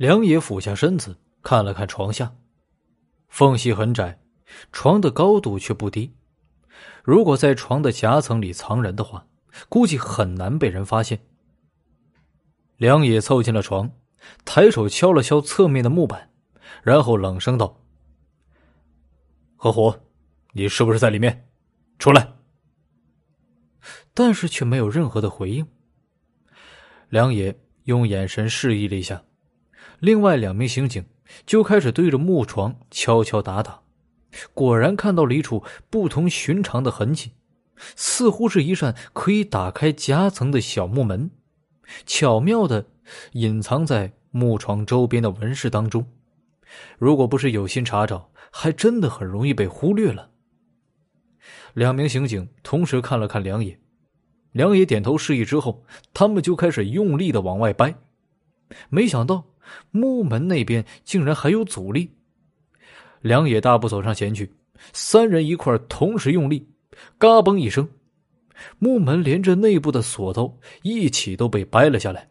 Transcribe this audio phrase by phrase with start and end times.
[0.00, 2.34] 梁野俯下身子看了看床下，
[3.28, 4.18] 缝隙很窄，
[4.72, 6.16] 床的高度却不低。
[7.04, 9.26] 如果在床的夹层里藏人的话，
[9.68, 11.20] 估计很难被人发现。
[12.78, 13.92] 梁野凑近了床，
[14.46, 16.30] 抬手敲了敲侧面的木板，
[16.82, 17.82] 然后冷声道
[19.54, 19.94] ：“何虎，
[20.54, 21.46] 你是不是在里面？
[21.98, 22.36] 出来！”
[24.14, 25.66] 但是却没有任何的回应。
[27.10, 27.54] 梁野
[27.84, 29.22] 用眼神示意了一下，
[30.00, 31.04] 另外两名刑警
[31.46, 33.82] 就开始对着木床敲敲打打，
[34.54, 37.32] 果然看到了一处不同寻常的痕迹，
[37.94, 41.30] 似乎是一扇可以打开夹层的小木门，
[42.04, 42.86] 巧妙的
[43.32, 46.06] 隐藏在木床周边的纹饰当中。
[46.98, 50.30] 如果不是有心查找，还真的很容易被忽略了。
[51.74, 53.78] 两名刑警同时看了看梁野。
[54.52, 57.94] 梁野点头示意之后，他们就开始用力的往外掰。
[58.88, 59.44] 没想到
[59.90, 62.10] 木门那边竟然还有阻力。
[63.20, 64.52] 梁野大步走上前去，
[64.92, 66.68] 三人一块同时用力，
[67.18, 67.88] 嘎嘣一声，
[68.78, 72.30] 木门连着内部的锁头一起都被掰了下来。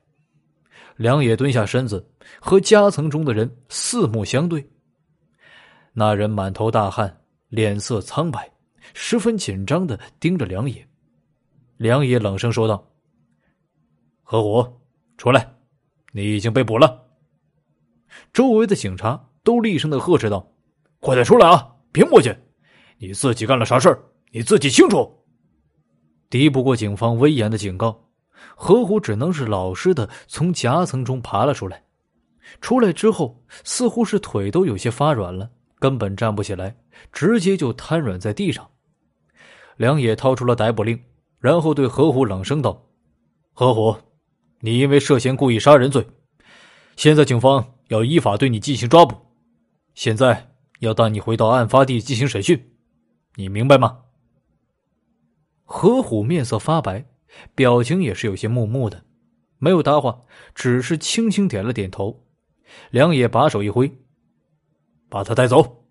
[0.95, 4.69] 梁野蹲下身子，和夹层中的人四目相对。
[5.93, 8.51] 那人满头大汗，脸色苍白，
[8.93, 10.85] 十分紧张的盯着梁野。
[11.77, 12.85] 梁野冷声说道
[14.23, 14.81] ：“何虎，
[15.17, 15.55] 出来！
[16.11, 17.01] 你已经被捕了。”
[18.33, 20.51] 周围的警察都厉声的呵斥道
[20.99, 21.75] ：“快点出来啊！
[21.91, 22.35] 别磨叽！
[22.97, 23.99] 你自己干了啥事儿？
[24.31, 25.23] 你自己清楚。”
[26.29, 28.09] 敌不过警方威严的警告，
[28.55, 31.83] 何虎只能是老实的从夹层中爬了出来。
[32.61, 35.49] 出来之后，似乎是腿都有些发软了，
[35.79, 36.75] 根本站不起来，
[37.11, 38.69] 直接就瘫软在地上。
[39.77, 40.99] 梁野掏出了逮捕令。
[41.39, 42.85] 然后对何虎冷声道
[43.55, 43.95] ：“何虎，
[44.59, 46.05] 你因为涉嫌故意杀人罪，
[46.97, 49.15] 现在警方要依法对你进行抓捕。
[49.93, 52.71] 现在要带你回到案发地进行审讯，
[53.35, 54.05] 你明白吗？”
[55.63, 57.05] 何虎面色发白，
[57.53, 59.03] 表情也是有些木木的，
[59.59, 60.23] 没有搭话，
[60.55, 62.25] 只是轻轻点了点头。
[62.89, 63.95] 梁野把手一挥
[65.09, 65.85] ：“把他带走。”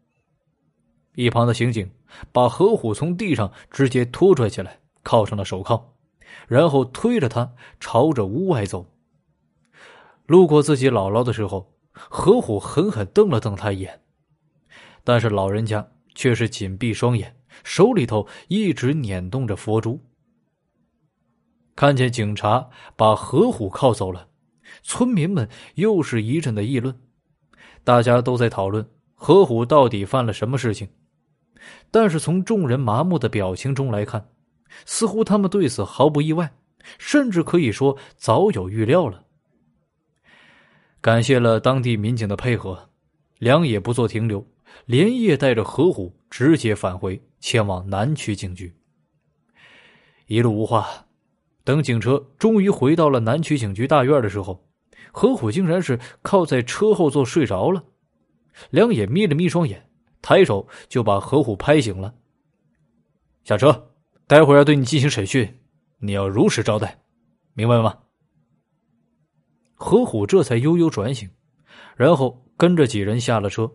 [1.15, 1.91] 一旁的刑警
[2.33, 4.81] 把何虎从地上直接拖拽起来。
[5.05, 5.95] 铐上了手铐，
[6.49, 8.93] 然后推着他朝着屋外走。
[10.27, 11.78] 路过自己姥姥的时候，
[12.09, 14.03] 何虎狠狠瞪了瞪他一眼，
[15.05, 20.01] 但是老人家却是紧闭双眼，手里头一直捻动着佛珠。
[21.75, 24.29] 看见警察把何虎铐走了，
[24.83, 26.99] 村民们又是一阵的议论，
[27.85, 30.89] 大家都在讨论何虎到底犯了什么事情。
[31.91, 34.29] 但是从众人麻木的表情中来看。
[34.85, 36.53] 似乎他们对此毫不意外，
[36.99, 39.25] 甚至可以说早有预料了。
[41.09, 42.91] 感谢了当地民警的配合，
[43.39, 44.47] 梁野不做停留，
[44.85, 48.75] 连夜带着何虎直接返回，前往南区警局。
[50.27, 51.07] 一路无话，
[51.65, 54.69] 等警车终于回到了南区警局大院的时候，
[55.11, 57.83] 何虎竟然是靠在车后座睡着了。
[58.69, 59.89] 梁野眯了眯双眼，
[60.21, 62.17] 抬手就把何虎拍醒了。
[63.45, 63.95] 下车。
[64.27, 65.59] 待会儿要对你进行审讯，
[66.01, 67.01] 你要如实招待，
[67.55, 67.97] 明白吗？
[69.81, 71.31] 何虎这才悠悠转醒，
[71.97, 73.71] 然后跟着几人下了车，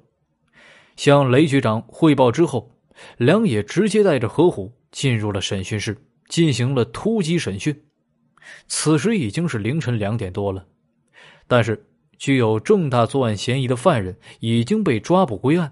[0.98, 2.76] 向雷局长汇报之后，
[3.18, 5.98] 梁野直接带着何虎进入了审讯室，
[6.28, 7.84] 进行了突击审讯。
[8.68, 10.68] 此时已经是凌晨两点多了，
[11.48, 11.88] 但是
[12.18, 15.72] 具有重大作案嫌疑的犯人已经被抓捕归案，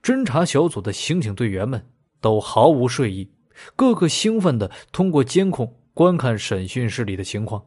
[0.00, 1.84] 侦查小组的刑警队员们
[2.20, 3.28] 都毫无睡意。
[3.74, 7.60] 个个兴奋的通过监控观看审讯室里的情况。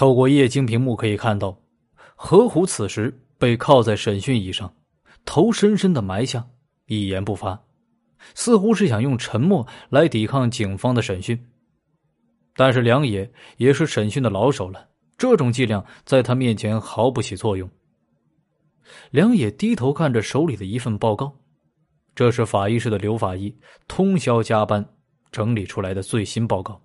[0.00, 1.60] 透过液晶屏幕可以看到，
[2.16, 4.74] 何虎此时被铐在审讯椅上，
[5.26, 6.48] 头深深的埋下，
[6.86, 7.62] 一言不发，
[8.34, 11.38] 似乎是想用沉默来抵抗警方的审讯。
[12.56, 14.88] 但是梁野也是审讯的老手了，
[15.18, 17.68] 这种伎俩在他面前毫不起作用。
[19.10, 21.36] 梁野低头看着手里的一份报告。
[22.14, 23.54] 这是法医室的刘法医
[23.86, 24.82] 通宵加班
[25.30, 26.80] 整理出来的最新报告，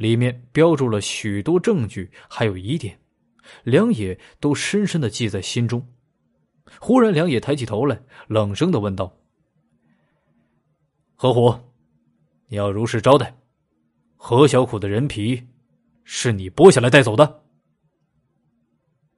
[0.00, 2.98] 里面标注了许多证据，还有疑点，
[3.64, 5.86] 梁野都深深的记在心中。
[6.80, 9.14] 忽然，梁野抬起头来，冷声的问道
[11.16, 11.54] ：“何虎，
[12.48, 13.36] 你要如实招待，
[14.16, 15.46] 何小苦的人皮
[16.02, 17.42] 是你剥下来带走的？”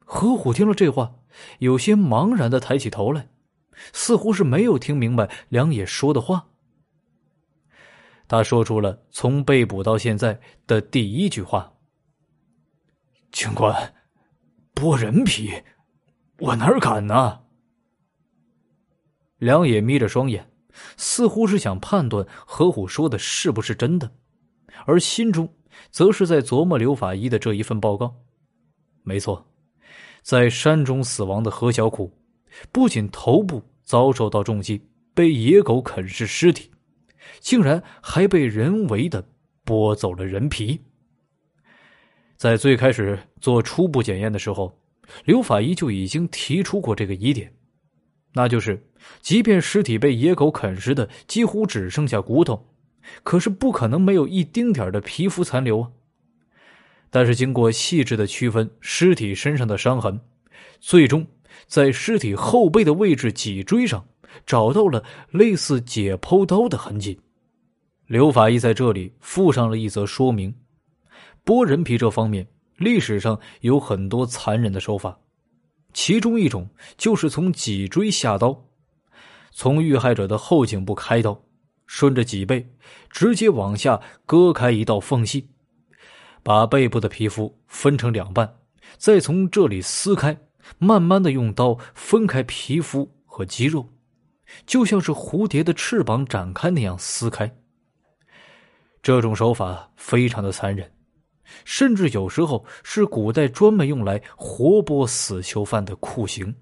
[0.04, 1.14] 何虎听了这话，
[1.60, 3.28] 有些茫然的抬起头来。
[3.92, 6.48] 似乎是没有听明白梁野说的话。
[8.32, 11.70] 他说出了从被捕到现在的第一句话
[13.30, 13.92] ：“警官，
[14.74, 15.52] 剥人皮，
[16.38, 17.42] 我哪敢呢？
[19.36, 20.50] 梁野眯着双眼，
[20.96, 24.10] 似乎是想判断何虎说的是不是真的，
[24.86, 25.46] 而心中
[25.90, 28.16] 则是在琢磨刘法医的这一份报告。
[29.02, 29.46] 没错，
[30.22, 32.10] 在山中死亡的何小苦，
[32.72, 36.71] 不仅头部遭受到重击，被野狗啃食尸体，
[37.40, 39.24] 竟然还被人为的
[39.64, 40.80] 剥走了人皮。
[42.36, 44.76] 在最开始做初步检验的时候，
[45.24, 47.52] 刘法医就已经提出过这个疑点，
[48.32, 48.84] 那就是，
[49.20, 52.68] 即便尸体被野狗啃食的几乎只剩下骨头，
[53.22, 55.90] 可是不可能没有一丁点的皮肤残留啊。
[57.10, 60.18] 但是经过细致的区分尸体身上的伤痕，
[60.80, 61.26] 最终
[61.66, 64.04] 在尸体后背的位置脊椎上
[64.46, 67.20] 找到了类似解剖刀的痕迹。
[68.06, 70.54] 刘法医在这里附上了一则说明：
[71.44, 72.46] 剥人皮这方面，
[72.76, 75.18] 历史上有很多残忍的手法，
[75.92, 78.64] 其中一种就是从脊椎下刀，
[79.50, 81.42] 从遇害者的后颈部开刀，
[81.86, 82.74] 顺着脊背
[83.08, 85.48] 直接往下割开一道缝隙。
[86.42, 88.56] 把背部的皮肤分成两半，
[88.96, 90.36] 再从这里撕开，
[90.78, 93.88] 慢慢的用刀分开皮肤和肌肉，
[94.66, 97.58] 就像是蝴蝶的翅膀展开那样撕开。
[99.02, 100.92] 这种手法非常的残忍，
[101.64, 106.54] 甚至有时候是古代专门用来活剥死囚犯的酷刑。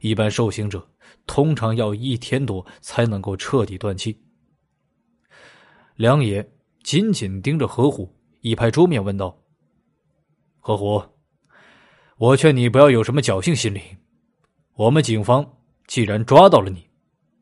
[0.00, 0.90] 一般受刑者
[1.26, 4.20] 通常要一天多才能够彻底断气。
[5.96, 6.46] 梁野
[6.82, 8.12] 紧紧盯着何虎。
[8.40, 9.42] 一拍桌面，问道
[10.60, 11.02] ：“何虎，
[12.18, 13.80] 我劝你不要有什么侥幸心理。
[14.74, 16.88] 我们警方既然抓到了你，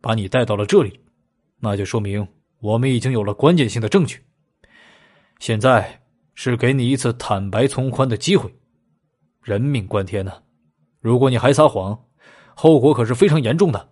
[0.01, 1.01] 把你带到了这里，
[1.59, 2.27] 那就说明
[2.59, 4.21] 我们已经有了关键性的证据。
[5.39, 6.03] 现在
[6.35, 8.53] 是给你一次坦白从宽的机会。
[9.43, 10.43] 人命关天呢，
[11.01, 12.07] 如果你还撒谎，
[12.55, 13.91] 后果可是非常严重的。”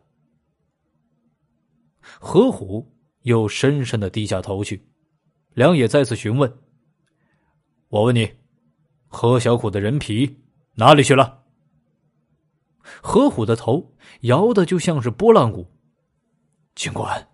[2.20, 2.92] 何虎
[3.22, 4.86] 又深深的低下头去。
[5.54, 6.52] 梁野再次询问。
[7.88, 8.30] 我问你，
[9.08, 10.38] 何小虎的人皮
[10.74, 11.42] 哪里去了？
[13.02, 15.70] 何虎的头摇的就像是拨浪鼓。
[16.74, 17.28] 警官，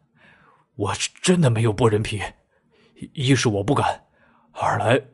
[0.75, 2.21] 我是真的没有剥人皮，
[3.13, 4.07] 一是我不敢，
[4.53, 5.09] 二来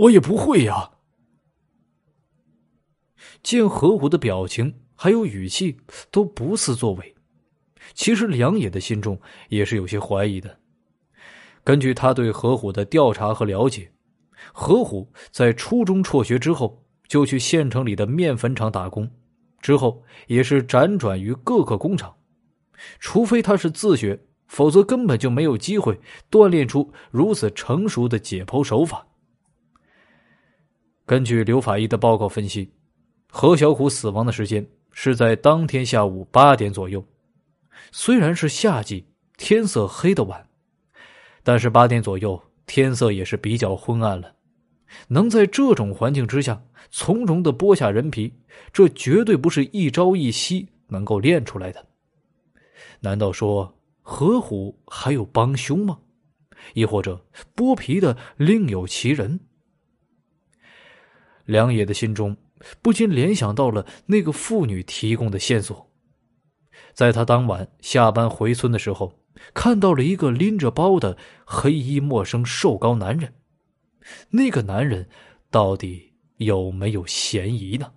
[0.00, 0.92] 我也不会呀。
[3.42, 5.78] 见何虎的表情还有语气
[6.10, 7.14] 都不似作伪，
[7.94, 10.58] 其实梁野的心中也是有些怀疑的。
[11.62, 13.92] 根据他对何虎的调查和了解。
[14.52, 19.10] 何虎在初中辍学之后，就去县城里的面粉厂打工，
[19.66, 22.14] 之后也是辗转于各个工厂。
[23.00, 24.16] 除非他是自学，
[24.46, 25.98] 否则根本就没有机会
[26.30, 29.04] 锻炼出如此成熟的解剖手法。
[31.04, 32.70] 根据刘法医的报告分析，
[33.28, 37.04] 何小虎死亡的时间是在当天下午八点左右。
[37.90, 39.04] 虽然是夏季，
[39.36, 40.48] 天色黑的晚，
[41.42, 42.40] 但是八点左右。
[42.66, 44.32] 天色也是比较昏暗了，
[45.08, 48.32] 能在这种环境之下从容的剥下人皮，
[48.72, 51.86] 这绝对不是一朝一夕能够练出来的。
[53.00, 55.98] 难道说何虎还有帮凶吗？
[56.74, 57.24] 亦或者
[57.54, 59.40] 剥皮的另有其人？
[61.44, 62.36] 梁野的心中
[62.82, 65.90] 不禁联想到了那个妇女提供的线索，
[66.92, 69.12] 在他当晚下班回村的时候。
[69.52, 73.34] 看到了一个拎着包的黑衣陌生瘦高男人，
[74.30, 75.08] 那个男人
[75.50, 77.92] 到底有没有嫌疑呢？